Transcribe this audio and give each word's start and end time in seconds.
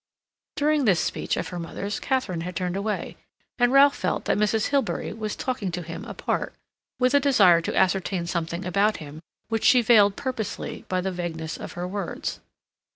During 0.55 0.85
this 0.85 0.99
speech 0.99 1.37
of 1.37 1.49
her 1.49 1.59
mother's 1.59 1.99
Katharine 1.99 2.41
had 2.41 2.55
turned 2.55 2.75
away, 2.75 3.17
and 3.59 3.71
Ralph 3.71 3.95
felt 3.95 4.25
that 4.25 4.37
Mrs. 4.39 4.69
Hilbery 4.69 5.13
was 5.13 5.35
talking 5.35 5.69
to 5.73 5.83
him 5.83 6.05
apart, 6.05 6.55
with 6.97 7.13
a 7.13 7.19
desire 7.19 7.61
to 7.61 7.75
ascertain 7.77 8.25
something 8.25 8.65
about 8.65 8.97
him 8.97 9.21
which 9.49 9.63
she 9.63 9.83
veiled 9.83 10.15
purposely 10.15 10.85
by 10.89 11.01
the 11.01 11.11
vagueness 11.11 11.55
of 11.55 11.73
her 11.73 11.87
words. 11.87 12.39